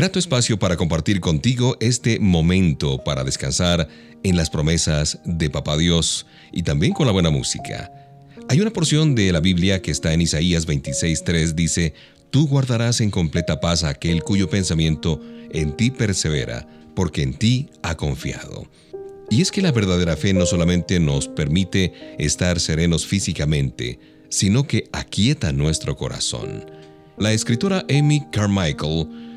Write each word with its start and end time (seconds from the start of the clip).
Grato 0.00 0.18
espacio 0.18 0.58
para 0.58 0.78
compartir 0.78 1.20
contigo 1.20 1.76
este 1.78 2.18
momento 2.20 3.04
para 3.04 3.22
descansar 3.22 3.86
en 4.22 4.34
las 4.34 4.48
promesas 4.48 5.20
de 5.26 5.50
Papá 5.50 5.76
Dios 5.76 6.24
y 6.52 6.62
también 6.62 6.94
con 6.94 7.06
la 7.06 7.12
buena 7.12 7.28
música. 7.28 7.92
Hay 8.48 8.62
una 8.62 8.70
porción 8.70 9.14
de 9.14 9.30
la 9.30 9.40
Biblia 9.40 9.82
que 9.82 9.90
está 9.90 10.14
en 10.14 10.22
Isaías 10.22 10.66
26.3, 10.66 11.52
dice, 11.52 11.92
Tú 12.30 12.48
guardarás 12.48 13.02
en 13.02 13.10
completa 13.10 13.60
paz 13.60 13.84
a 13.84 13.90
aquel 13.90 14.22
cuyo 14.22 14.48
pensamiento 14.48 15.20
en 15.52 15.76
ti 15.76 15.90
persevera, 15.90 16.66
porque 16.96 17.22
en 17.22 17.34
ti 17.34 17.68
ha 17.82 17.94
confiado. 17.94 18.66
Y 19.28 19.42
es 19.42 19.50
que 19.50 19.60
la 19.60 19.70
verdadera 19.70 20.16
fe 20.16 20.32
no 20.32 20.46
solamente 20.46 20.98
nos 20.98 21.28
permite 21.28 22.16
estar 22.18 22.58
serenos 22.58 23.06
físicamente, 23.06 23.98
sino 24.30 24.66
que 24.66 24.88
aquieta 24.92 25.52
nuestro 25.52 25.94
corazón. 25.94 26.64
La 27.18 27.34
escritora 27.34 27.84
Amy 27.90 28.22
Carmichael 28.32 29.28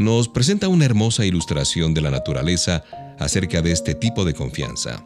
nos 0.00 0.28
presenta 0.28 0.68
una 0.68 0.86
hermosa 0.86 1.26
ilustración 1.26 1.92
de 1.92 2.00
la 2.00 2.10
naturaleza 2.10 2.84
acerca 3.18 3.60
de 3.60 3.70
este 3.70 3.94
tipo 3.94 4.24
de 4.24 4.32
confianza. 4.32 5.04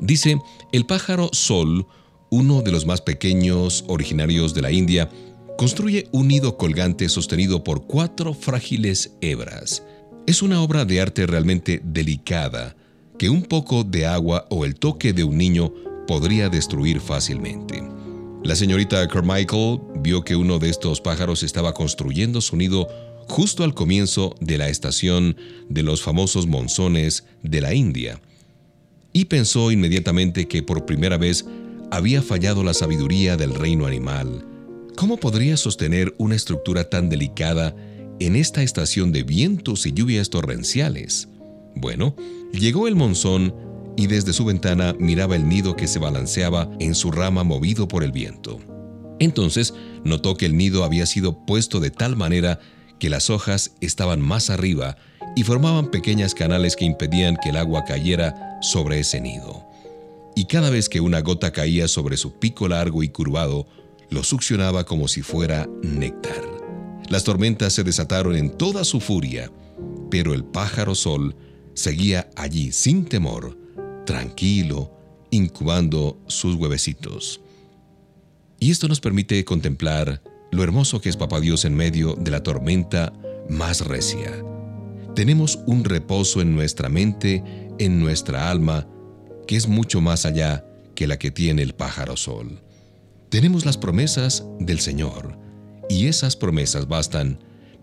Dice, 0.00 0.36
el 0.72 0.84
pájaro 0.84 1.30
sol, 1.32 1.86
uno 2.28 2.62
de 2.62 2.72
los 2.72 2.86
más 2.86 3.00
pequeños 3.00 3.84
originarios 3.86 4.52
de 4.52 4.62
la 4.62 4.72
India, 4.72 5.08
construye 5.56 6.08
un 6.10 6.26
nido 6.26 6.56
colgante 6.56 7.08
sostenido 7.08 7.62
por 7.62 7.86
cuatro 7.86 8.34
frágiles 8.34 9.12
hebras. 9.20 9.84
Es 10.26 10.42
una 10.42 10.60
obra 10.60 10.84
de 10.84 11.00
arte 11.00 11.24
realmente 11.28 11.80
delicada 11.84 12.74
que 13.16 13.30
un 13.30 13.42
poco 13.42 13.84
de 13.84 14.06
agua 14.06 14.48
o 14.50 14.64
el 14.64 14.74
toque 14.74 15.12
de 15.12 15.22
un 15.22 15.38
niño 15.38 15.72
podría 16.08 16.48
destruir 16.48 16.98
fácilmente. 17.00 17.80
La 18.42 18.56
señorita 18.56 19.06
Carmichael 19.06 19.80
vio 20.00 20.24
que 20.24 20.34
uno 20.34 20.58
de 20.58 20.68
estos 20.68 21.00
pájaros 21.00 21.44
estaba 21.44 21.74
construyendo 21.74 22.40
su 22.40 22.56
nido 22.56 22.88
justo 23.28 23.64
al 23.64 23.74
comienzo 23.74 24.34
de 24.40 24.58
la 24.58 24.68
estación 24.68 25.36
de 25.68 25.82
los 25.82 26.02
famosos 26.02 26.46
monzones 26.46 27.24
de 27.42 27.60
la 27.60 27.74
India, 27.74 28.20
y 29.12 29.26
pensó 29.26 29.70
inmediatamente 29.70 30.48
que 30.48 30.62
por 30.62 30.86
primera 30.86 31.16
vez 31.16 31.44
había 31.90 32.22
fallado 32.22 32.62
la 32.62 32.74
sabiduría 32.74 33.36
del 33.36 33.54
reino 33.54 33.86
animal. 33.86 34.44
¿Cómo 34.96 35.16
podría 35.16 35.56
sostener 35.56 36.14
una 36.18 36.34
estructura 36.34 36.88
tan 36.90 37.08
delicada 37.08 37.74
en 38.20 38.36
esta 38.36 38.62
estación 38.62 39.12
de 39.12 39.22
vientos 39.22 39.86
y 39.86 39.92
lluvias 39.92 40.30
torrenciales? 40.30 41.28
Bueno, 41.74 42.16
llegó 42.52 42.88
el 42.88 42.96
monzón 42.96 43.54
y 43.96 44.06
desde 44.06 44.32
su 44.32 44.44
ventana 44.44 44.94
miraba 44.98 45.36
el 45.36 45.48
nido 45.48 45.76
que 45.76 45.86
se 45.86 45.98
balanceaba 45.98 46.70
en 46.80 46.94
su 46.94 47.10
rama 47.10 47.44
movido 47.44 47.88
por 47.88 48.04
el 48.04 48.12
viento. 48.12 48.58
Entonces 49.18 49.74
notó 50.04 50.36
que 50.36 50.46
el 50.46 50.56
nido 50.56 50.84
había 50.84 51.06
sido 51.06 51.44
puesto 51.44 51.80
de 51.80 51.90
tal 51.90 52.16
manera 52.16 52.60
que 52.98 53.10
las 53.10 53.30
hojas 53.30 53.72
estaban 53.80 54.20
más 54.20 54.50
arriba 54.50 54.96
y 55.36 55.44
formaban 55.44 55.90
pequeños 55.90 56.34
canales 56.34 56.76
que 56.76 56.84
impedían 56.84 57.36
que 57.36 57.50
el 57.50 57.56
agua 57.56 57.84
cayera 57.84 58.58
sobre 58.60 59.00
ese 59.00 59.20
nido. 59.20 59.64
Y 60.34 60.46
cada 60.46 60.70
vez 60.70 60.88
que 60.88 61.00
una 61.00 61.20
gota 61.20 61.52
caía 61.52 61.88
sobre 61.88 62.16
su 62.16 62.38
pico 62.38 62.68
largo 62.68 63.02
y 63.02 63.08
curvado, 63.08 63.66
lo 64.10 64.22
succionaba 64.22 64.84
como 64.84 65.08
si 65.08 65.22
fuera 65.22 65.68
néctar. 65.82 66.42
Las 67.08 67.24
tormentas 67.24 67.72
se 67.72 67.84
desataron 67.84 68.36
en 68.36 68.56
toda 68.56 68.84
su 68.84 69.00
furia, 69.00 69.50
pero 70.10 70.34
el 70.34 70.44
pájaro 70.44 70.94
sol 70.94 71.34
seguía 71.74 72.28
allí 72.36 72.72
sin 72.72 73.04
temor, 73.04 73.56
tranquilo, 74.04 74.92
incubando 75.30 76.18
sus 76.26 76.54
huevecitos. 76.54 77.40
Y 78.60 78.70
esto 78.70 78.88
nos 78.88 79.00
permite 79.00 79.44
contemplar 79.44 80.22
lo 80.50 80.62
hermoso 80.62 81.00
que 81.00 81.08
es 81.08 81.16
Papá 81.16 81.40
Dios 81.40 81.64
en 81.64 81.74
medio 81.74 82.14
de 82.14 82.30
la 82.30 82.42
tormenta 82.42 83.12
más 83.48 83.86
recia. 83.86 84.32
Tenemos 85.14 85.58
un 85.66 85.84
reposo 85.84 86.40
en 86.40 86.54
nuestra 86.54 86.88
mente, 86.88 87.42
en 87.78 88.00
nuestra 88.00 88.50
alma, 88.50 88.86
que 89.46 89.56
es 89.56 89.66
mucho 89.66 90.00
más 90.00 90.26
allá 90.26 90.64
que 90.94 91.06
la 91.06 91.18
que 91.18 91.30
tiene 91.30 91.62
el 91.62 91.74
pájaro 91.74 92.16
sol. 92.16 92.60
Tenemos 93.28 93.64
las 93.64 93.76
promesas 93.76 94.44
del 94.58 94.80
Señor, 94.80 95.38
y 95.88 96.06
esas 96.06 96.36
promesas 96.36 96.88
bastan, 96.88 97.38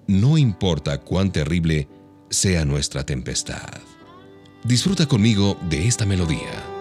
no 0.07 0.37
importa 0.37 1.01
cuán 1.01 1.31
terrible 1.31 1.87
sea 2.29 2.65
nuestra 2.65 3.05
tempestad. 3.05 3.81
Disfruta 4.63 5.07
conmigo 5.07 5.57
de 5.69 5.87
esta 5.87 6.05
melodía. 6.05 6.74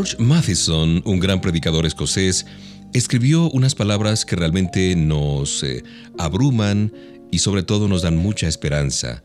George 0.00 0.16
Matheson, 0.18 1.02
un 1.04 1.20
gran 1.20 1.42
predicador 1.42 1.84
escocés, 1.84 2.46
escribió 2.94 3.50
unas 3.50 3.74
palabras 3.74 4.24
que 4.24 4.34
realmente 4.34 4.96
nos 4.96 5.62
eh, 5.62 5.84
abruman 6.16 6.90
y 7.30 7.40
sobre 7.40 7.62
todo 7.64 7.86
nos 7.86 8.00
dan 8.00 8.16
mucha 8.16 8.48
esperanza. 8.48 9.22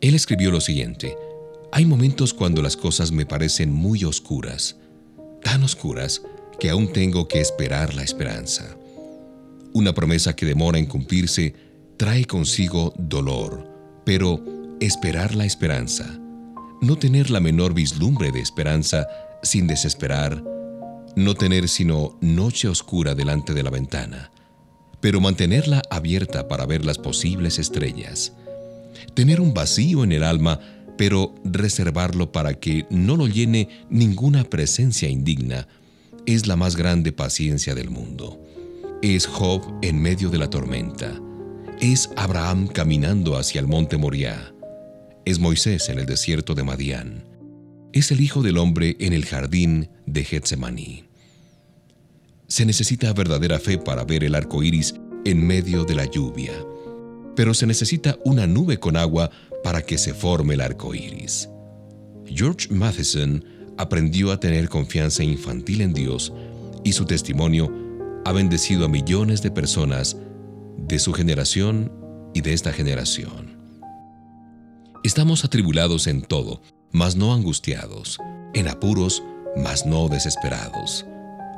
Él 0.00 0.14
escribió 0.14 0.52
lo 0.52 0.60
siguiente, 0.60 1.16
hay 1.72 1.86
momentos 1.86 2.32
cuando 2.32 2.62
las 2.62 2.76
cosas 2.76 3.10
me 3.10 3.26
parecen 3.26 3.72
muy 3.72 4.04
oscuras, 4.04 4.76
tan 5.42 5.64
oscuras 5.64 6.22
que 6.60 6.70
aún 6.70 6.92
tengo 6.92 7.26
que 7.26 7.40
esperar 7.40 7.92
la 7.92 8.04
esperanza. 8.04 8.76
Una 9.72 9.92
promesa 9.92 10.36
que 10.36 10.46
demora 10.46 10.78
en 10.78 10.86
cumplirse 10.86 11.52
trae 11.96 12.26
consigo 12.26 12.94
dolor, 12.96 13.68
pero 14.04 14.40
esperar 14.78 15.34
la 15.34 15.46
esperanza, 15.46 16.16
no 16.80 16.94
tener 16.94 17.28
la 17.30 17.40
menor 17.40 17.74
vislumbre 17.74 18.30
de 18.30 18.38
esperanza 18.38 19.08
sin 19.42 19.66
desesperar, 19.66 20.42
no 21.16 21.34
tener 21.34 21.68
sino 21.68 22.16
noche 22.20 22.68
oscura 22.68 23.14
delante 23.14 23.54
de 23.54 23.62
la 23.62 23.70
ventana, 23.70 24.30
pero 25.00 25.20
mantenerla 25.20 25.82
abierta 25.90 26.48
para 26.48 26.66
ver 26.66 26.84
las 26.84 26.98
posibles 26.98 27.58
estrellas, 27.58 28.32
tener 29.14 29.40
un 29.40 29.54
vacío 29.54 30.04
en 30.04 30.12
el 30.12 30.22
alma, 30.22 30.60
pero 30.96 31.34
reservarlo 31.44 32.32
para 32.32 32.54
que 32.54 32.86
no 32.90 33.16
lo 33.16 33.26
llene 33.26 33.68
ninguna 33.88 34.44
presencia 34.44 35.08
indigna, 35.08 35.66
es 36.26 36.46
la 36.46 36.56
más 36.56 36.76
grande 36.76 37.12
paciencia 37.12 37.74
del 37.74 37.90
mundo. 37.90 38.38
Es 39.02 39.26
Job 39.26 39.62
en 39.80 40.00
medio 40.00 40.28
de 40.28 40.38
la 40.38 40.50
tormenta. 40.50 41.18
Es 41.80 42.10
Abraham 42.16 42.68
caminando 42.68 43.38
hacia 43.38 43.60
el 43.60 43.66
monte 43.66 43.96
Moriah. 43.96 44.52
Es 45.24 45.38
Moisés 45.38 45.88
en 45.88 45.98
el 45.98 46.04
desierto 46.04 46.54
de 46.54 46.62
Madián. 46.64 47.29
Es 47.92 48.12
el 48.12 48.20
Hijo 48.20 48.42
del 48.42 48.56
Hombre 48.56 48.96
en 49.00 49.12
el 49.12 49.24
jardín 49.24 49.88
de 50.06 50.22
Getsemaní. 50.22 51.04
Se 52.46 52.64
necesita 52.64 53.12
verdadera 53.12 53.58
fe 53.58 53.78
para 53.78 54.04
ver 54.04 54.22
el 54.22 54.36
arco 54.36 54.62
iris 54.62 54.94
en 55.24 55.44
medio 55.44 55.84
de 55.84 55.96
la 55.96 56.04
lluvia, 56.04 56.52
pero 57.34 57.52
se 57.52 57.66
necesita 57.66 58.16
una 58.24 58.46
nube 58.46 58.78
con 58.78 58.96
agua 58.96 59.30
para 59.64 59.82
que 59.82 59.98
se 59.98 60.14
forme 60.14 60.54
el 60.54 60.60
arco 60.60 60.94
iris. 60.94 61.48
George 62.26 62.68
Matheson 62.70 63.44
aprendió 63.76 64.30
a 64.30 64.38
tener 64.38 64.68
confianza 64.68 65.24
infantil 65.24 65.80
en 65.80 65.92
Dios 65.92 66.32
y 66.84 66.92
su 66.92 67.06
testimonio 67.06 67.72
ha 68.24 68.30
bendecido 68.30 68.84
a 68.84 68.88
millones 68.88 69.42
de 69.42 69.50
personas 69.50 70.16
de 70.76 71.00
su 71.00 71.12
generación 71.12 71.90
y 72.34 72.40
de 72.40 72.52
esta 72.52 72.72
generación. 72.72 73.58
Estamos 75.02 75.44
atribulados 75.44 76.06
en 76.06 76.22
todo, 76.22 76.62
mas 76.92 77.16
no 77.16 77.32
angustiados, 77.32 78.18
en 78.54 78.68
apuros, 78.68 79.22
mas 79.56 79.86
no 79.86 80.08
desesperados, 80.08 81.06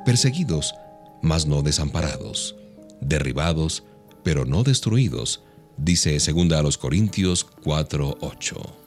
perseguidos, 0.04 0.74
mas 1.22 1.46
no 1.46 1.62
desamparados, 1.62 2.56
derribados, 3.00 3.84
pero 4.22 4.44
no 4.44 4.62
destruidos, 4.62 5.42
dice 5.76 6.18
2 6.18 6.52
a 6.52 6.62
los 6.62 6.78
Corintios 6.78 7.46
4:8. 7.64 8.81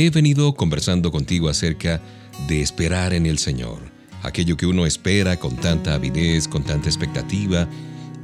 He 0.00 0.10
venido 0.10 0.54
conversando 0.54 1.10
contigo 1.10 1.48
acerca 1.48 2.00
de 2.46 2.62
esperar 2.62 3.12
en 3.14 3.26
el 3.26 3.36
Señor, 3.36 3.80
aquello 4.22 4.56
que 4.56 4.64
uno 4.64 4.86
espera 4.86 5.40
con 5.40 5.56
tanta 5.56 5.94
avidez, 5.94 6.46
con 6.46 6.62
tanta 6.62 6.88
expectativa, 6.88 7.68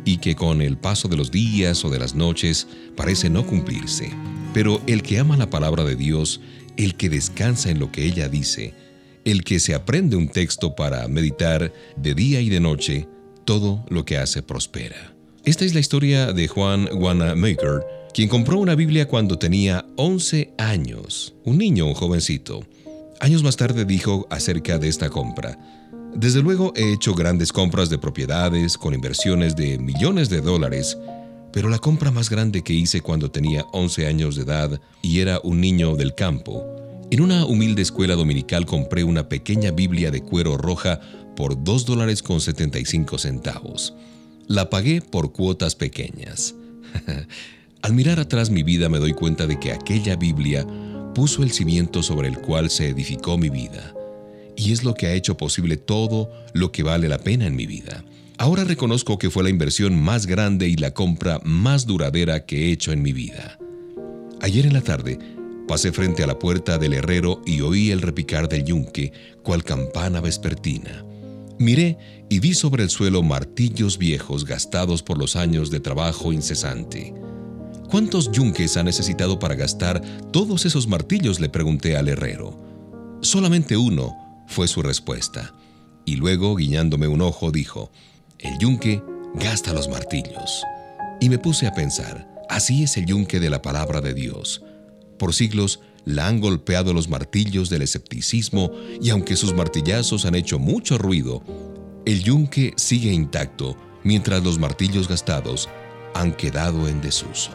y 0.04 0.18
que 0.18 0.36
con 0.36 0.62
el 0.62 0.76
paso 0.76 1.08
de 1.08 1.16
los 1.16 1.32
días 1.32 1.84
o 1.84 1.90
de 1.90 1.98
las 1.98 2.14
noches 2.14 2.68
parece 2.94 3.28
no 3.28 3.44
cumplirse. 3.44 4.12
Pero 4.52 4.80
el 4.86 5.02
que 5.02 5.18
ama 5.18 5.36
la 5.36 5.50
palabra 5.50 5.82
de 5.82 5.96
Dios, 5.96 6.40
el 6.76 6.94
que 6.94 7.08
descansa 7.08 7.70
en 7.70 7.80
lo 7.80 7.90
que 7.90 8.04
ella 8.04 8.28
dice, 8.28 8.72
el 9.24 9.42
que 9.42 9.58
se 9.58 9.74
aprende 9.74 10.14
un 10.14 10.28
texto 10.28 10.76
para 10.76 11.08
meditar 11.08 11.72
de 11.96 12.14
día 12.14 12.40
y 12.40 12.50
de 12.50 12.60
noche, 12.60 13.08
todo 13.44 13.84
lo 13.88 14.04
que 14.04 14.16
hace 14.16 14.44
prospera. 14.44 15.12
Esta 15.44 15.64
es 15.64 15.74
la 15.74 15.80
historia 15.80 16.32
de 16.32 16.46
Juan 16.46 16.88
Wanamaker, 16.92 18.03
quien 18.14 18.28
compró 18.28 18.58
una 18.58 18.76
Biblia 18.76 19.08
cuando 19.08 19.38
tenía 19.38 19.84
11 19.96 20.54
años, 20.56 21.34
un 21.44 21.58
niño, 21.58 21.86
un 21.86 21.94
jovencito. 21.94 22.64
Años 23.18 23.42
más 23.42 23.56
tarde 23.56 23.84
dijo 23.84 24.28
acerca 24.30 24.78
de 24.78 24.88
esta 24.88 25.10
compra, 25.10 25.58
desde 26.14 26.40
luego 26.40 26.72
he 26.76 26.92
hecho 26.92 27.14
grandes 27.14 27.52
compras 27.52 27.90
de 27.90 27.98
propiedades 27.98 28.78
con 28.78 28.94
inversiones 28.94 29.56
de 29.56 29.78
millones 29.78 30.28
de 30.30 30.40
dólares, 30.40 30.96
pero 31.52 31.68
la 31.68 31.80
compra 31.80 32.12
más 32.12 32.30
grande 32.30 32.62
que 32.62 32.72
hice 32.72 33.00
cuando 33.00 33.32
tenía 33.32 33.66
11 33.72 34.06
años 34.06 34.36
de 34.36 34.42
edad 34.42 34.80
y 35.02 35.18
era 35.18 35.40
un 35.42 35.60
niño 35.60 35.96
del 35.96 36.14
campo, 36.14 36.64
en 37.10 37.20
una 37.20 37.44
humilde 37.46 37.82
escuela 37.82 38.14
dominical 38.14 38.64
compré 38.64 39.02
una 39.02 39.28
pequeña 39.28 39.72
Biblia 39.72 40.12
de 40.12 40.22
cuero 40.22 40.56
roja 40.56 41.00
por 41.34 41.64
2 41.64 41.84
dólares 41.84 42.22
con 42.22 42.40
75 42.40 43.18
centavos. 43.18 43.92
La 44.46 44.70
pagué 44.70 45.00
por 45.00 45.32
cuotas 45.32 45.74
pequeñas. 45.74 46.54
Al 47.84 47.92
mirar 47.92 48.18
atrás 48.18 48.48
mi 48.48 48.62
vida 48.62 48.88
me 48.88 48.98
doy 48.98 49.12
cuenta 49.12 49.46
de 49.46 49.60
que 49.60 49.70
aquella 49.70 50.16
Biblia 50.16 50.66
puso 51.14 51.42
el 51.42 51.52
cimiento 51.52 52.02
sobre 52.02 52.28
el 52.28 52.38
cual 52.38 52.70
se 52.70 52.88
edificó 52.88 53.36
mi 53.36 53.50
vida, 53.50 53.92
y 54.56 54.72
es 54.72 54.84
lo 54.84 54.94
que 54.94 55.06
ha 55.06 55.12
hecho 55.12 55.36
posible 55.36 55.76
todo 55.76 56.30
lo 56.54 56.72
que 56.72 56.82
vale 56.82 57.10
la 57.10 57.18
pena 57.18 57.46
en 57.46 57.54
mi 57.54 57.66
vida. 57.66 58.02
Ahora 58.38 58.64
reconozco 58.64 59.18
que 59.18 59.28
fue 59.28 59.42
la 59.42 59.50
inversión 59.50 60.02
más 60.02 60.24
grande 60.24 60.66
y 60.66 60.76
la 60.76 60.94
compra 60.94 61.40
más 61.44 61.84
duradera 61.84 62.46
que 62.46 62.68
he 62.68 62.72
hecho 62.72 62.90
en 62.90 63.02
mi 63.02 63.12
vida. 63.12 63.58
Ayer 64.40 64.64
en 64.64 64.72
la 64.72 64.80
tarde 64.80 65.18
pasé 65.68 65.92
frente 65.92 66.22
a 66.22 66.26
la 66.26 66.38
puerta 66.38 66.78
del 66.78 66.94
herrero 66.94 67.42
y 67.44 67.60
oí 67.60 67.90
el 67.90 68.00
repicar 68.00 68.48
del 68.48 68.64
yunque, 68.64 69.12
cual 69.42 69.62
campana 69.62 70.22
vespertina. 70.22 71.04
Miré 71.58 71.98
y 72.30 72.38
vi 72.38 72.54
sobre 72.54 72.82
el 72.82 72.88
suelo 72.88 73.22
martillos 73.22 73.98
viejos 73.98 74.46
gastados 74.46 75.02
por 75.02 75.18
los 75.18 75.36
años 75.36 75.70
de 75.70 75.80
trabajo 75.80 76.32
incesante. 76.32 77.12
¿Cuántos 77.94 78.32
yunques 78.32 78.76
ha 78.76 78.82
necesitado 78.82 79.38
para 79.38 79.54
gastar 79.54 80.02
todos 80.32 80.66
esos 80.66 80.88
martillos? 80.88 81.38
le 81.38 81.48
pregunté 81.48 81.96
al 81.96 82.08
herrero. 82.08 82.60
Solamente 83.22 83.76
uno 83.76 84.44
fue 84.48 84.66
su 84.66 84.82
respuesta. 84.82 85.54
Y 86.04 86.16
luego, 86.16 86.56
guiñándome 86.56 87.06
un 87.06 87.20
ojo, 87.20 87.52
dijo, 87.52 87.92
el 88.40 88.58
yunque 88.58 89.00
gasta 89.34 89.72
los 89.72 89.86
martillos. 89.86 90.64
Y 91.20 91.28
me 91.28 91.38
puse 91.38 91.68
a 91.68 91.72
pensar, 91.72 92.28
así 92.48 92.82
es 92.82 92.96
el 92.96 93.06
yunque 93.06 93.38
de 93.38 93.48
la 93.48 93.62
palabra 93.62 94.00
de 94.00 94.12
Dios. 94.12 94.64
Por 95.16 95.32
siglos 95.32 95.78
la 96.04 96.26
han 96.26 96.40
golpeado 96.40 96.94
los 96.94 97.08
martillos 97.08 97.70
del 97.70 97.82
escepticismo 97.82 98.72
y 99.00 99.10
aunque 99.10 99.36
sus 99.36 99.54
martillazos 99.54 100.24
han 100.24 100.34
hecho 100.34 100.58
mucho 100.58 100.98
ruido, 100.98 101.44
el 102.06 102.24
yunque 102.24 102.72
sigue 102.76 103.12
intacto 103.12 103.76
mientras 104.02 104.42
los 104.42 104.58
martillos 104.58 105.06
gastados 105.06 105.68
han 106.12 106.32
quedado 106.32 106.88
en 106.88 107.00
desuso. 107.00 107.52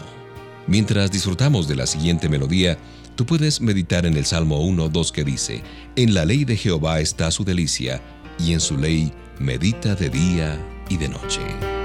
Mientras 0.70 1.10
disfrutamos 1.10 1.68
de 1.68 1.76
la 1.76 1.88
siguiente 1.88 2.30
melodía, 2.30 2.78
tú 3.16 3.26
puedes 3.26 3.60
meditar 3.60 4.06
en 4.06 4.16
el 4.16 4.26
Salmo 4.26 4.64
1.2 4.64 5.12
que 5.12 5.24
dice, 5.24 5.64
En 5.96 6.14
la 6.14 6.26
ley 6.26 6.46
de 6.46 6.56
Jehová 6.56 7.00
está 7.00 7.32
su 7.32 7.44
delicia, 7.44 8.04
y 8.38 8.54
en 8.54 8.60
su 8.60 8.78
ley 8.78 9.12
medita 9.40 9.96
de 9.96 10.12
día 10.12 10.60
y 10.88 10.98
de 10.98 11.10
noche. 11.10 11.79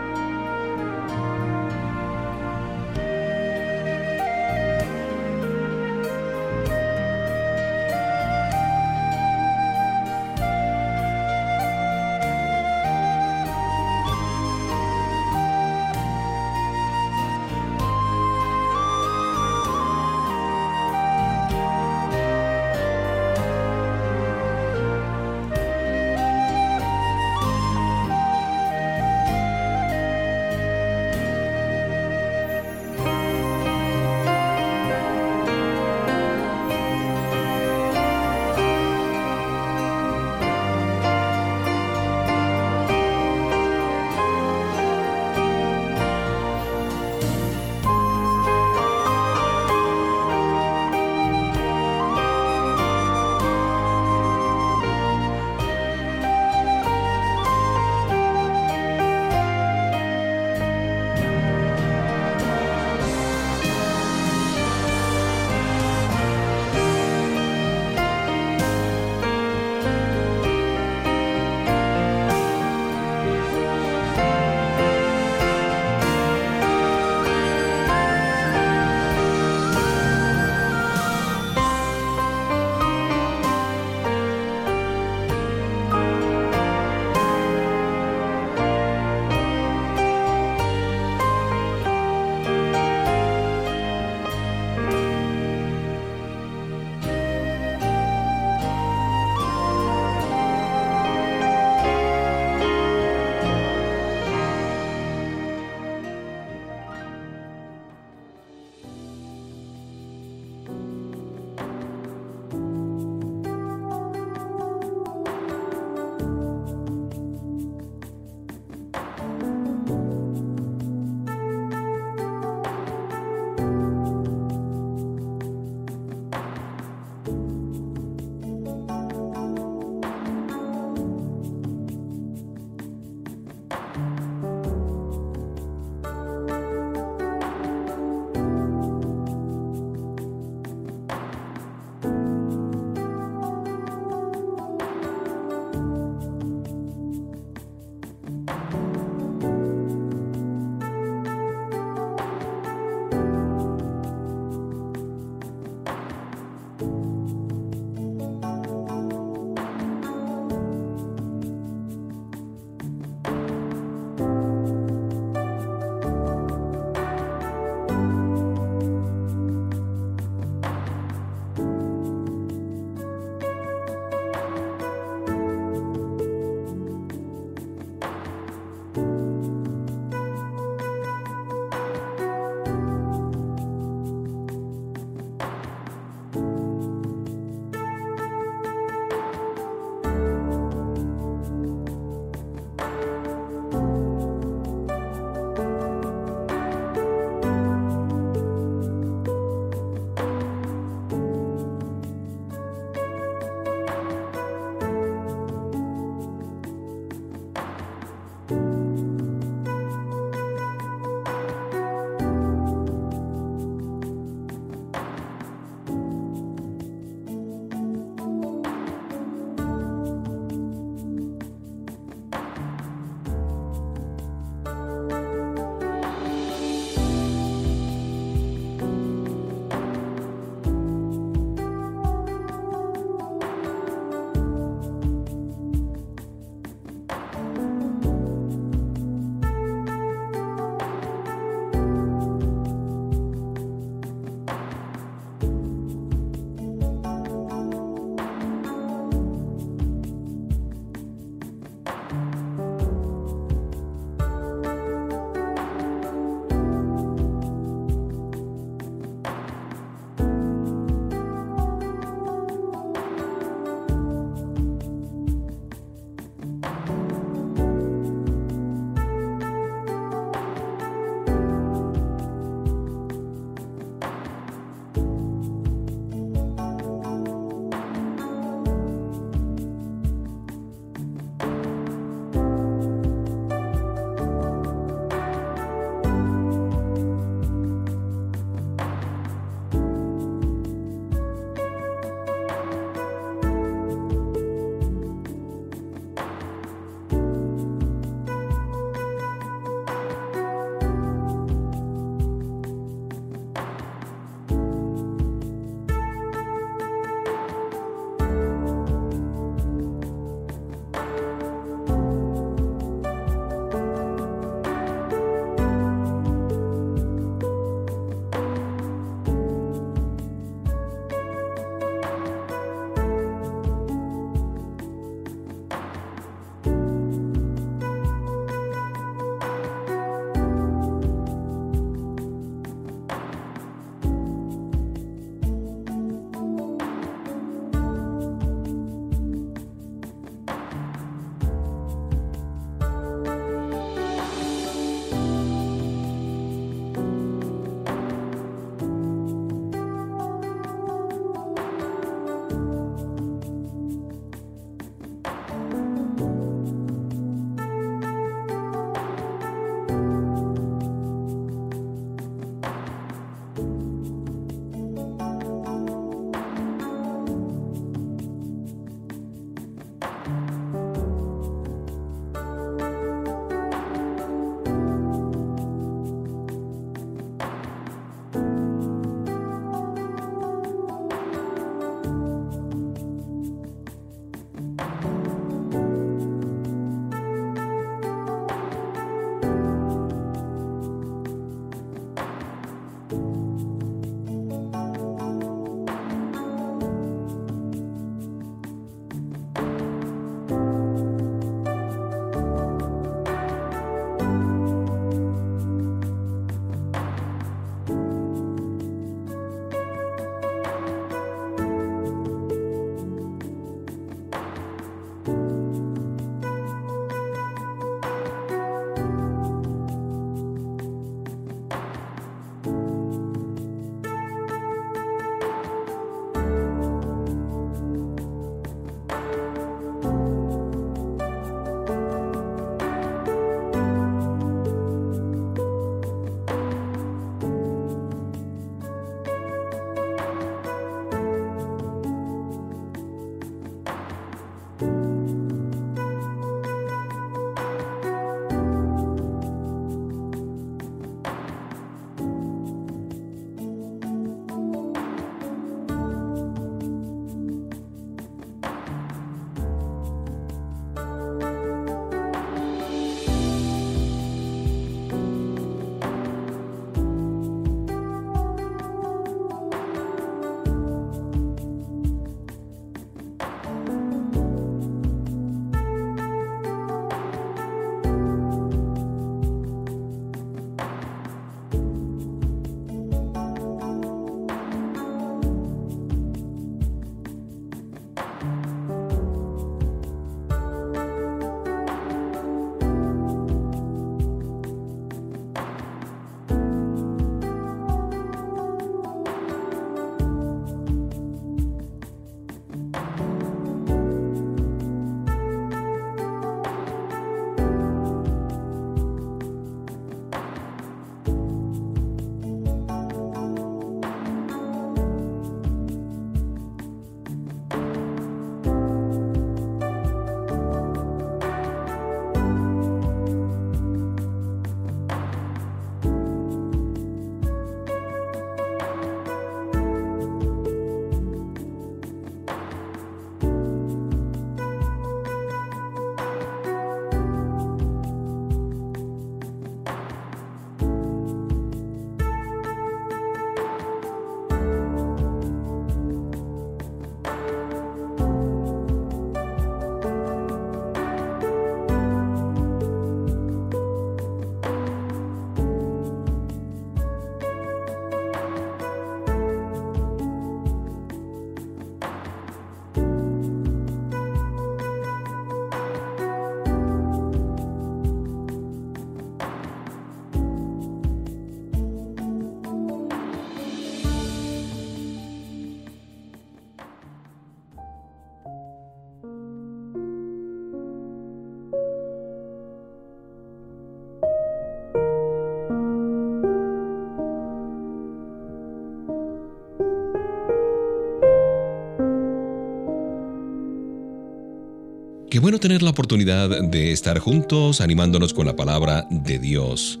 Qué 595.38 595.40
bueno 595.40 595.60
tener 595.60 595.84
la 595.84 595.90
oportunidad 595.90 596.64
de 596.64 596.90
estar 596.90 597.20
juntos 597.20 597.80
animándonos 597.80 598.34
con 598.34 598.46
la 598.46 598.56
palabra 598.56 599.06
de 599.08 599.38
Dios. 599.38 600.00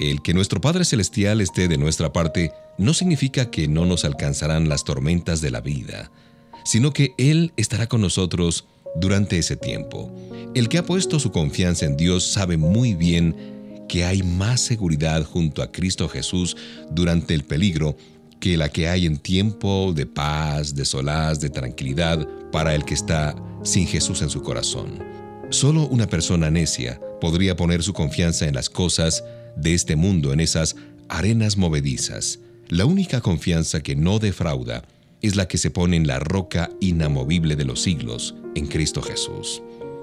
El 0.00 0.22
que 0.22 0.32
nuestro 0.32 0.62
Padre 0.62 0.86
Celestial 0.86 1.42
esté 1.42 1.68
de 1.68 1.76
nuestra 1.76 2.14
parte 2.14 2.52
no 2.78 2.94
significa 2.94 3.50
que 3.50 3.68
no 3.68 3.84
nos 3.84 4.06
alcanzarán 4.06 4.70
las 4.70 4.84
tormentas 4.84 5.42
de 5.42 5.50
la 5.50 5.60
vida, 5.60 6.10
sino 6.64 6.94
que 6.94 7.12
Él 7.18 7.52
estará 7.58 7.88
con 7.88 8.00
nosotros 8.00 8.68
durante 8.96 9.36
ese 9.36 9.54
tiempo. 9.54 10.10
El 10.54 10.70
que 10.70 10.78
ha 10.78 10.86
puesto 10.86 11.20
su 11.20 11.30
confianza 11.30 11.84
en 11.84 11.98
Dios 11.98 12.24
sabe 12.24 12.56
muy 12.56 12.94
bien 12.94 13.84
que 13.86 14.06
hay 14.06 14.22
más 14.22 14.62
seguridad 14.62 15.24
junto 15.24 15.60
a 15.60 15.70
Cristo 15.70 16.08
Jesús 16.08 16.56
durante 16.90 17.34
el 17.34 17.44
peligro 17.44 17.98
que 18.40 18.56
la 18.56 18.70
que 18.70 18.88
hay 18.88 19.04
en 19.04 19.18
tiempo 19.18 19.92
de 19.94 20.06
paz, 20.06 20.74
de 20.74 20.86
solaz, 20.86 21.38
de 21.38 21.50
tranquilidad 21.50 22.26
para 22.50 22.74
el 22.74 22.86
que 22.86 22.94
está 22.94 23.36
sin 23.62 23.86
Jesús 23.86 24.22
en 24.22 24.30
su 24.30 24.42
corazón. 24.42 25.02
Solo 25.50 25.86
una 25.88 26.06
persona 26.06 26.50
necia 26.50 27.00
podría 27.20 27.56
poner 27.56 27.82
su 27.82 27.92
confianza 27.92 28.46
en 28.46 28.54
las 28.54 28.70
cosas 28.70 29.24
de 29.56 29.74
este 29.74 29.96
mundo, 29.96 30.32
en 30.32 30.40
esas 30.40 30.76
arenas 31.08 31.56
movedizas. 31.56 32.38
La 32.68 32.84
única 32.84 33.20
confianza 33.20 33.82
que 33.82 33.96
no 33.96 34.18
defrauda 34.18 34.84
es 35.22 35.36
la 35.36 35.48
que 35.48 35.58
se 35.58 35.70
pone 35.70 35.96
en 35.96 36.06
la 36.06 36.18
roca 36.18 36.70
inamovible 36.80 37.56
de 37.56 37.64
los 37.64 37.82
siglos, 37.82 38.34
en 38.54 38.66
Cristo 38.66 39.02
Jesús. 39.02 39.62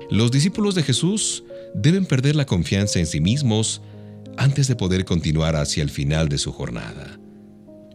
Los 0.10 0.32
discípulos 0.32 0.76
de 0.76 0.84
Jesús 0.84 1.44
deben 1.74 2.06
perder 2.06 2.36
la 2.36 2.46
confianza 2.46 3.00
en 3.00 3.08
sí 3.08 3.20
mismos 3.20 3.82
antes 4.38 4.68
de 4.68 4.76
poder 4.76 5.06
continuar 5.06 5.56
hacia 5.56 5.84
el 5.84 5.90
final 5.90 6.30
de 6.30 6.38
su 6.38 6.52
jornada. 6.52 7.20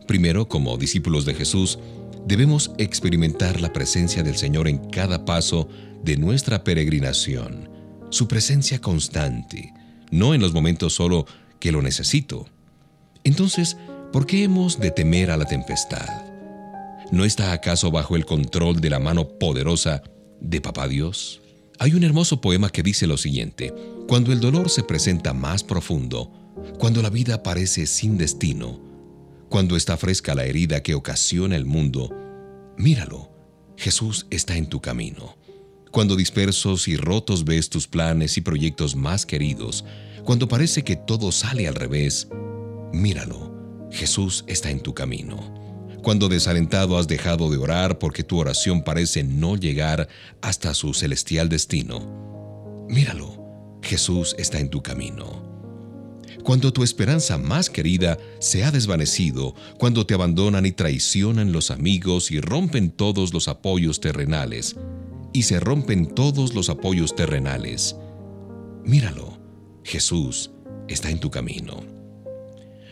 Primero, 0.06 0.48
como 0.48 0.76
discípulos 0.76 1.24
de 1.24 1.34
Jesús, 1.34 1.78
debemos 2.26 2.72
experimentar 2.78 3.60
la 3.60 3.72
presencia 3.72 4.22
del 4.22 4.36
Señor 4.36 4.68
en 4.68 4.78
cada 4.78 5.24
paso 5.24 5.68
de 6.02 6.16
nuestra 6.16 6.64
peregrinación, 6.64 7.68
su 8.10 8.28
presencia 8.28 8.80
constante, 8.80 9.72
no 10.10 10.34
en 10.34 10.40
los 10.40 10.52
momentos 10.52 10.94
solo 10.94 11.26
que 11.58 11.72
lo 11.72 11.82
necesito. 11.82 12.46
Entonces, 13.24 13.76
¿por 14.12 14.26
qué 14.26 14.44
hemos 14.44 14.78
de 14.80 14.90
temer 14.90 15.30
a 15.30 15.36
la 15.36 15.44
tempestad? 15.44 16.08
¿No 17.10 17.24
está 17.24 17.52
acaso 17.52 17.90
bajo 17.90 18.16
el 18.16 18.24
control 18.24 18.80
de 18.80 18.90
la 18.90 18.98
mano 18.98 19.28
poderosa 19.28 20.02
de 20.40 20.60
Papá 20.60 20.88
Dios? 20.88 21.40
Hay 21.78 21.94
un 21.94 22.04
hermoso 22.04 22.40
poema 22.40 22.70
que 22.70 22.82
dice 22.82 23.06
lo 23.06 23.16
siguiente, 23.16 23.74
cuando 24.08 24.32
el 24.32 24.40
dolor 24.40 24.70
se 24.70 24.82
presenta 24.82 25.32
más 25.32 25.64
profundo, 25.64 26.30
cuando 26.78 27.02
la 27.02 27.10
vida 27.10 27.42
parece 27.42 27.86
sin 27.86 28.18
destino, 28.18 28.91
cuando 29.52 29.76
está 29.76 29.98
fresca 29.98 30.34
la 30.34 30.46
herida 30.46 30.82
que 30.82 30.94
ocasiona 30.94 31.56
el 31.56 31.66
mundo, 31.66 32.08
míralo, 32.78 33.30
Jesús 33.76 34.26
está 34.30 34.56
en 34.56 34.66
tu 34.66 34.80
camino. 34.80 35.36
Cuando 35.90 36.16
dispersos 36.16 36.88
y 36.88 36.96
rotos 36.96 37.44
ves 37.44 37.68
tus 37.68 37.86
planes 37.86 38.38
y 38.38 38.40
proyectos 38.40 38.96
más 38.96 39.26
queridos, 39.26 39.84
cuando 40.24 40.48
parece 40.48 40.84
que 40.84 40.96
todo 40.96 41.30
sale 41.32 41.68
al 41.68 41.74
revés, 41.74 42.28
míralo, 42.94 43.88
Jesús 43.92 44.42
está 44.46 44.70
en 44.70 44.80
tu 44.80 44.94
camino 44.94 45.60
cuando 46.02 46.28
desalentado 46.28 46.98
has 46.98 47.06
dejado 47.06 47.48
de 47.48 47.58
orar 47.58 48.00
porque 48.00 48.24
tu 48.24 48.40
oración 48.40 48.82
parece 48.82 49.22
no 49.22 49.54
llegar 49.56 50.08
hasta 50.40 50.74
su 50.74 50.94
celestial 50.94 51.48
destino. 51.48 52.86
Míralo, 52.88 53.78
Jesús 53.82 54.34
está 54.36 54.58
en 54.58 54.68
tu 54.68 54.82
camino. 54.82 55.41
Cuando 56.42 56.72
tu 56.72 56.82
esperanza 56.82 57.38
más 57.38 57.70
querida 57.70 58.18
se 58.40 58.64
ha 58.64 58.70
desvanecido, 58.72 59.54
cuando 59.78 60.06
te 60.06 60.14
abandonan 60.14 60.66
y 60.66 60.72
traicionan 60.72 61.52
los 61.52 61.70
amigos 61.70 62.30
y 62.30 62.40
rompen 62.40 62.90
todos 62.90 63.32
los 63.32 63.46
apoyos 63.46 64.00
terrenales, 64.00 64.76
y 65.32 65.44
se 65.44 65.60
rompen 65.60 66.06
todos 66.14 66.54
los 66.54 66.68
apoyos 66.68 67.14
terrenales, 67.14 67.96
míralo, 68.84 69.38
Jesús 69.84 70.50
está 70.88 71.10
en 71.10 71.20
tu 71.20 71.30
camino. 71.30 71.84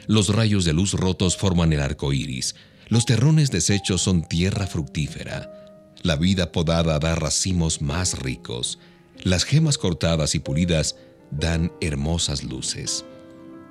Los 0.07 0.34
rayos 0.34 0.64
de 0.64 0.72
luz 0.72 0.94
rotos 0.94 1.36
forman 1.36 1.72
el 1.72 1.80
arco 1.80 2.12
iris, 2.12 2.55
los 2.88 3.05
terrones 3.05 3.51
deshechos 3.51 4.03
son 4.03 4.22
tierra 4.22 4.66
fructífera. 4.66 5.94
La 6.03 6.16
vida 6.16 6.51
podada 6.51 6.98
da 6.98 7.14
racimos 7.14 7.82
más 7.82 8.18
ricos. 8.18 8.78
Las 9.22 9.44
gemas 9.44 9.78
cortadas 9.78 10.34
y 10.34 10.40
pulidas 10.40 10.96
dan 11.30 11.70
hermosas 11.80 12.42
luces. 12.42 13.05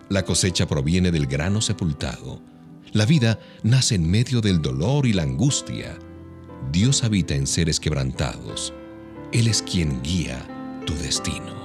La 0.10 0.26
cosecha 0.26 0.68
proviene 0.68 1.12
del 1.12 1.28
grano 1.28 1.62
sepultado. 1.62 2.42
La 2.94 3.06
vida 3.06 3.40
nace 3.62 3.94
en 3.94 4.10
medio 4.10 4.42
del 4.42 4.60
dolor 4.60 5.06
y 5.06 5.14
la 5.14 5.22
angustia. 5.22 6.00
Dios 6.72 7.04
habita 7.04 7.36
en 7.36 7.46
seres 7.46 7.80
quebrantados. 7.80 8.74
Él 9.32 9.48
es 9.48 9.62
quien 9.62 10.02
guía 10.02 10.44
tu 10.88 10.96
destino. 10.96 11.59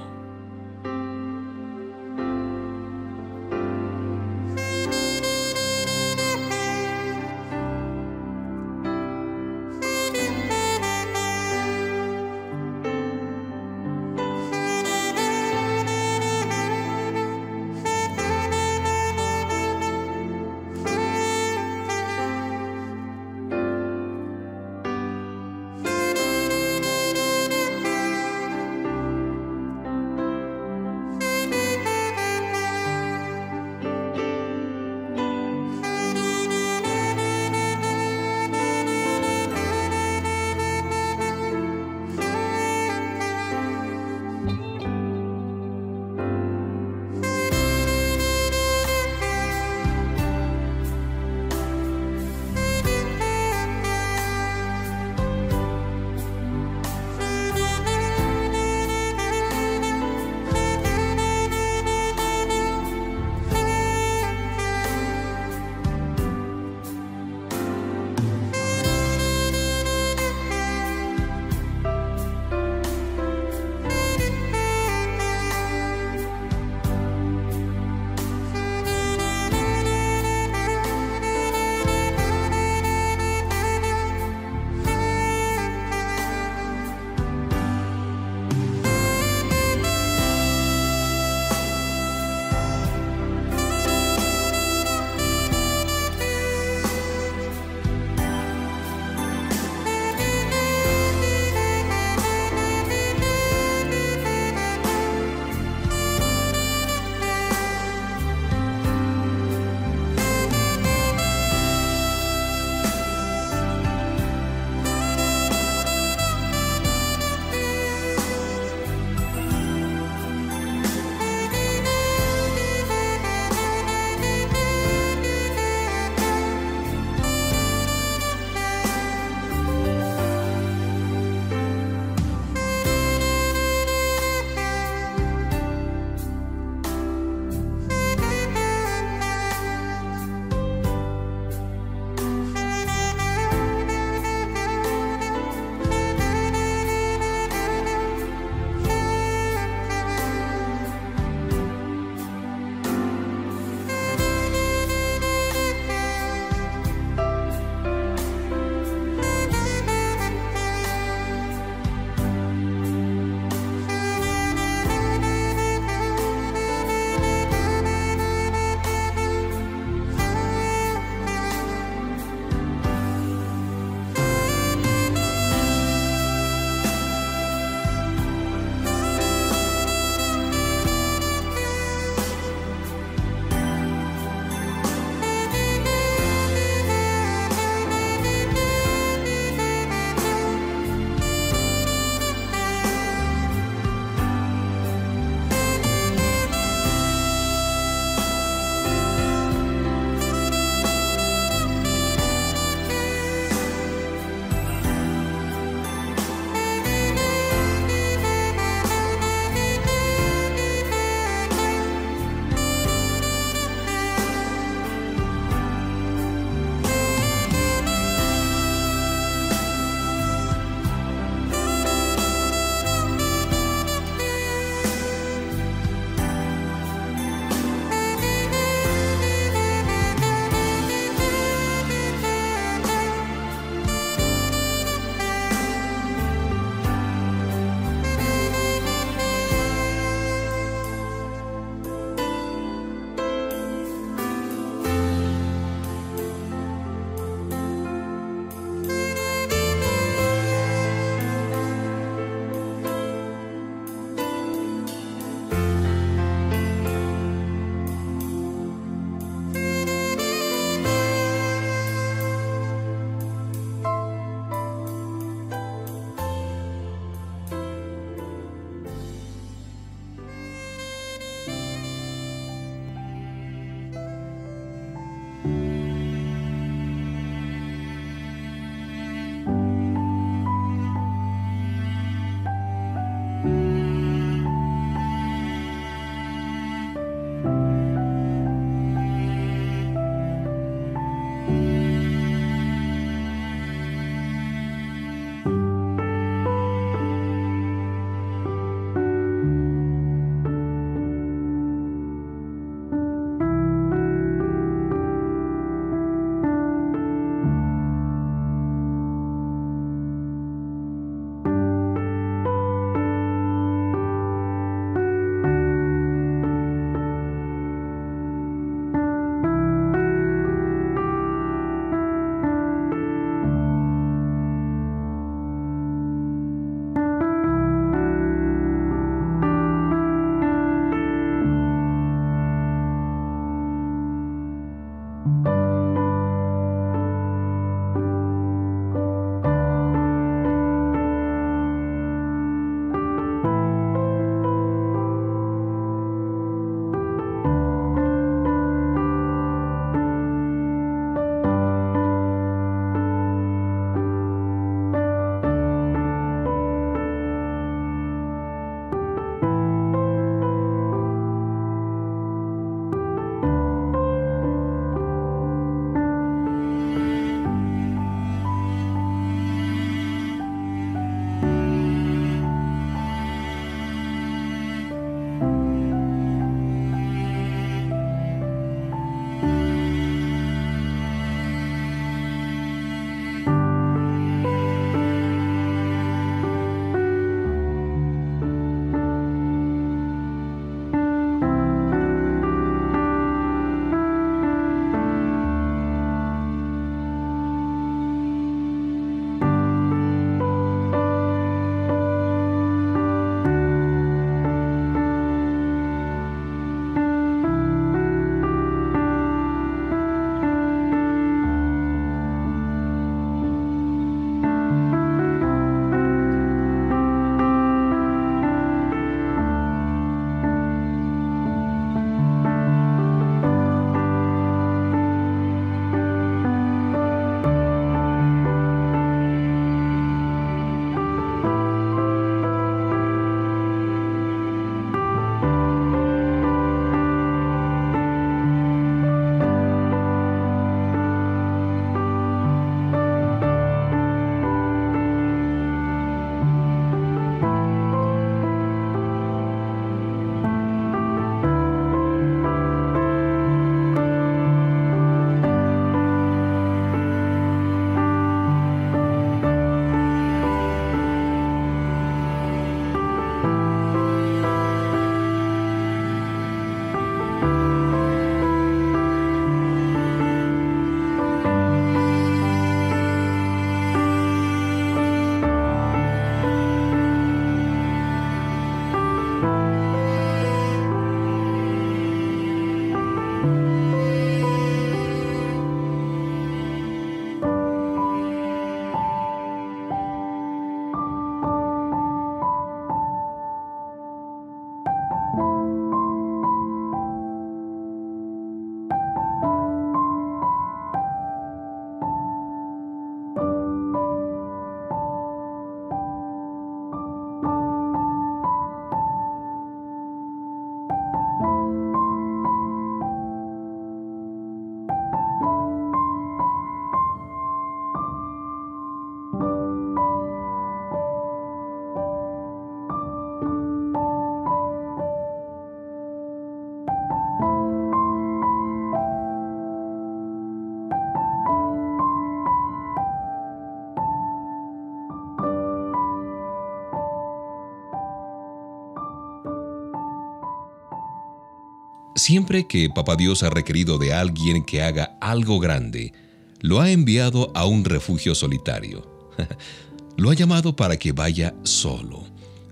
Siempre 542.15 542.65
que 542.65 542.89
Papá 542.89 543.17
Dios 543.17 543.43
ha 543.43 543.49
requerido 543.49 543.97
de 543.97 544.13
alguien 544.13 544.63
que 544.63 544.81
haga 544.81 545.17
algo 545.19 545.59
grande, 545.59 546.13
lo 546.61 546.79
ha 546.79 546.89
enviado 546.89 547.51
a 547.53 547.65
un 547.65 547.83
refugio 547.83 548.33
solitario. 548.33 549.29
lo 550.17 550.31
ha 550.31 550.33
llamado 550.33 550.77
para 550.77 550.95
que 550.97 551.11
vaya 551.11 551.53
solo. 551.63 552.23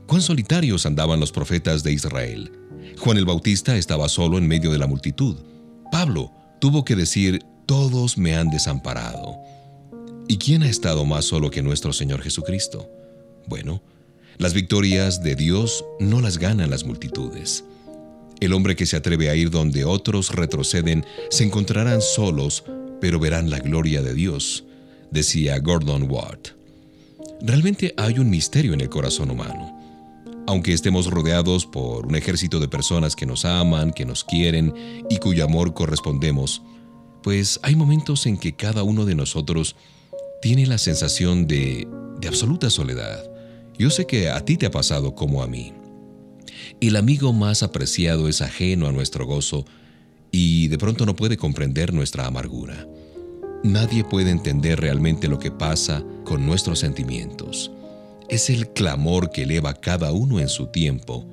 Cuán 0.08 0.22
solitarios 0.22 0.86
andaban 0.86 1.20
los 1.20 1.34
profetas 1.34 1.84
de 1.84 1.92
Israel. 1.92 2.52
Juan 3.00 3.18
el 3.18 3.26
Bautista 3.26 3.76
estaba 3.76 4.08
solo 4.08 4.38
en 4.38 4.48
medio 4.48 4.72
de 4.72 4.78
la 4.78 4.88
multitud. 4.88 5.36
Pablo 5.92 6.32
tuvo 6.62 6.86
que 6.86 6.96
decir, 6.96 7.44
todos 7.66 8.18
me 8.18 8.38
han 8.38 8.50
desamparado. 8.50 9.36
¿Y 10.30 10.38
quién 10.38 10.64
ha 10.64 10.70
estado 10.70 11.04
más 11.04 11.26
solo 11.26 11.52
que 11.52 11.62
nuestro 11.62 11.92
Señor 11.92 12.22
Jesucristo? 12.22 12.90
Bueno, 13.48 13.82
las 14.38 14.54
victorias 14.54 15.22
de 15.22 15.36
Dios 15.36 15.84
no 16.00 16.22
las 16.22 16.38
ganan 16.38 16.70
las 16.70 16.86
multitudes. 16.86 17.66
El 18.40 18.54
hombre 18.54 18.76
que 18.76 18.86
se 18.86 18.98
atreve 18.98 19.30
a 19.30 19.36
ir 19.36 19.50
donde 19.50 19.86
otros 19.86 20.32
retroceden 20.32 21.06
se 21.30 21.44
encontrarán 21.44 22.02
solos, 22.02 22.64
pero 23.00 23.20
verán 23.20 23.50
la 23.50 23.60
gloria 23.60 24.02
de 24.02 24.14
Dios, 24.14 24.66
decía 25.12 25.60
Gordon 25.60 26.10
Watt. 26.10 26.50
Realmente 27.42 27.94
hay 27.98 28.20
un 28.20 28.30
misterio 28.30 28.74
en 28.74 28.82
el 28.82 28.90
corazón 28.90 29.30
humano. 29.30 29.80
Aunque 30.48 30.74
estemos 30.74 31.08
rodeados 31.10 31.66
por 31.66 32.06
un 32.06 32.16
ejército 32.16 32.60
de 32.60 32.68
personas 32.68 33.16
que 33.16 33.26
nos 33.26 33.46
aman, 33.46 33.92
que 33.92 34.06
nos 34.06 34.24
quieren 34.24 34.74
y 35.10 35.18
cuyo 35.18 35.46
amor 35.46 35.74
correspondemos, 35.74 36.62
pues 37.22 37.60
hay 37.64 37.76
momentos 37.76 38.26
en 38.26 38.38
que 38.38 38.56
cada 38.56 38.84
uno 38.84 39.06
de 39.06 39.16
nosotros 39.16 39.76
tiene 40.42 40.66
la 40.66 40.78
sensación 40.78 41.48
de, 41.48 41.88
de 42.20 42.28
absoluta 42.28 42.70
soledad. 42.70 43.24
Yo 43.78 43.90
sé 43.90 44.06
que 44.06 44.30
a 44.30 44.44
ti 44.44 44.58
te 44.58 44.66
ha 44.66 44.72
pasado 44.72 45.16
como 45.16 45.42
a 45.42 45.48
mí. 45.48 45.74
El 46.88 46.98
amigo 46.98 47.32
más 47.32 47.64
apreciado 47.64 48.28
es 48.28 48.42
ajeno 48.42 48.88
a 48.88 48.92
nuestro 48.92 49.26
gozo 49.26 49.66
y 50.34 50.68
de 50.68 50.78
pronto 50.78 51.06
no 51.06 51.16
puede 51.16 51.38
comprender 51.38 51.94
nuestra 51.94 52.26
amargura. 52.26 52.86
Nadie 53.64 54.04
puede 54.04 54.32
entender 54.32 54.82
realmente 54.82 55.30
lo 55.30 55.40
que 55.40 55.50
pasa 55.50 56.04
con 56.26 56.46
nuestros 56.46 56.80
sentimientos. 56.80 57.72
Es 58.28 58.50
el 58.50 58.68
clamor 58.68 59.32
que 59.32 59.44
eleva 59.44 59.76
cada 59.76 60.12
uno 60.12 60.42
en 60.42 60.50
su 60.50 60.68
tiempo 60.68 61.26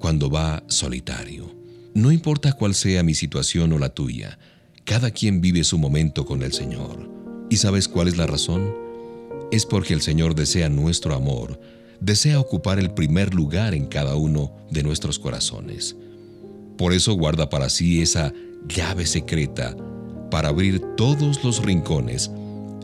cuando 0.00 0.28
va 0.28 0.64
solitario. 0.66 1.54
No 1.94 2.10
importa 2.10 2.54
cuál 2.54 2.74
sea 2.74 3.04
mi 3.04 3.14
situación 3.14 3.72
o 3.74 3.78
la 3.78 3.90
tuya, 3.90 4.40
cada 4.84 5.12
quien 5.12 5.40
vive 5.40 5.62
su 5.62 5.78
momento 5.78 6.26
con 6.26 6.42
el 6.42 6.52
Señor. 6.52 7.08
¿Y 7.48 7.58
sabes 7.58 7.86
cuál 7.86 8.08
es 8.08 8.16
la 8.16 8.26
razón? 8.26 8.74
Es 9.52 9.66
porque 9.66 9.94
el 9.94 10.02
Señor 10.02 10.34
desea 10.34 10.68
nuestro 10.68 11.14
amor, 11.14 11.60
desea 12.00 12.40
ocupar 12.40 12.78
el 12.78 12.90
primer 12.90 13.34
lugar 13.34 13.74
en 13.74 13.86
cada 13.86 14.16
uno 14.16 14.52
de 14.70 14.82
nuestros 14.82 15.18
corazones. 15.18 15.96
Por 16.76 16.92
eso 16.92 17.14
guarda 17.14 17.48
para 17.48 17.70
sí 17.70 18.02
esa 18.02 18.32
llave 18.68 19.06
secreta 19.06 19.76
para 20.30 20.48
abrir 20.48 20.80
todos 20.96 21.42
los 21.44 21.62
rincones 21.64 22.30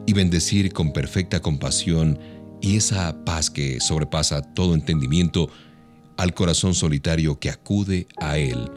y 0.06 0.12
bendecir 0.12 0.72
con 0.72 0.92
perfecta 0.92 1.40
compasión 1.40 2.18
y 2.60 2.76
esa 2.76 3.24
paz 3.24 3.50
que 3.50 3.80
sobrepasa 3.80 4.42
todo 4.42 4.74
entendimiento 4.74 5.48
al 6.16 6.34
corazón 6.34 6.74
solitario 6.74 7.38
que 7.38 7.50
acude 7.50 8.06
a 8.18 8.38
Él 8.38 8.70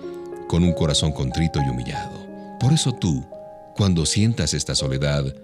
con 0.48 0.64
un 0.64 0.74
corazón 0.74 1.12
contrito 1.12 1.60
y 1.66 1.70
humillado. 1.70 2.26
Por 2.60 2.74
eso 2.74 2.94
tú, 2.94 3.26
cuando 3.76 4.06
sientas 4.06 4.54
esta 4.54 4.76
soledad, 4.76 5.36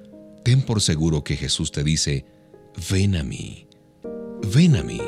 ten 0.44 0.62
por 0.62 0.82
seguro 0.82 1.24
que 1.24 1.38
Jesús 1.38 1.72
te 1.72 1.84
dice, 1.84 2.26
ven 2.90 3.16
a 3.16 3.24
mí, 3.24 3.68
ven 4.54 4.76
a 4.76 4.84
mí. 4.84 5.02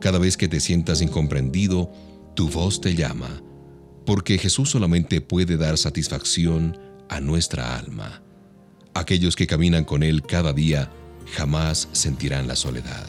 Cada 0.00 0.18
vez 0.18 0.36
que 0.36 0.48
te 0.48 0.60
sientas 0.60 1.00
incomprendido, 1.00 1.90
tu 2.34 2.48
voz 2.48 2.80
te 2.80 2.94
llama, 2.94 3.42
porque 4.04 4.38
Jesús 4.38 4.70
solamente 4.70 5.20
puede 5.20 5.56
dar 5.56 5.78
satisfacción 5.78 6.78
a 7.08 7.20
nuestra 7.20 7.76
alma. 7.76 8.22
Aquellos 8.94 9.36
que 9.36 9.46
caminan 9.46 9.84
con 9.84 10.02
Él 10.02 10.22
cada 10.22 10.52
día 10.52 10.90
jamás 11.32 11.88
sentirán 11.92 12.46
la 12.46 12.56
soledad. 12.56 13.06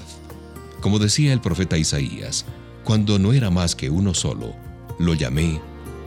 Como 0.81 0.99
decía 0.99 1.33
el 1.33 1.41
profeta 1.41 1.77
Isaías, 1.77 2.45
cuando 2.83 3.19
no 3.19 3.33
era 3.33 3.49
más 3.49 3.75
que 3.75 3.89
uno 3.89 4.13
solo, 4.13 4.55
lo 4.99 5.13
llamé 5.15 5.59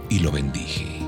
y 0.08 0.20
lo 0.20 0.30
bendije. 0.30 1.07